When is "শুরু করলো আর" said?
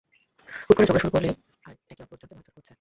1.03-1.75